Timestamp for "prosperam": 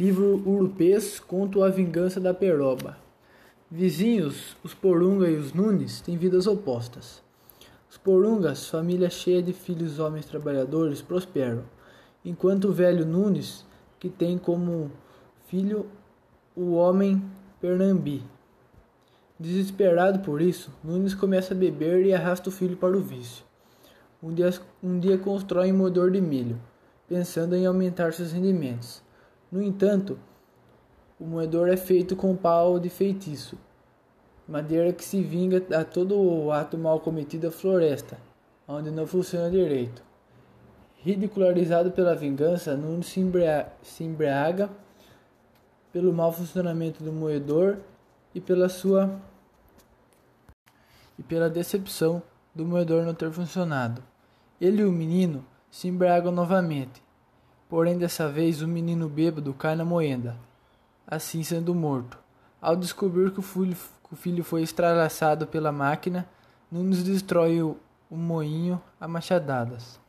11.02-11.64